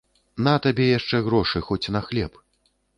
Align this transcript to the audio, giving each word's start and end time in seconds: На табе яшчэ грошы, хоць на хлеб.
На 0.47 0.53
табе 0.63 0.87
яшчэ 0.99 1.21
грошы, 1.29 1.57
хоць 1.71 1.91
на 1.97 2.05
хлеб. 2.11 2.45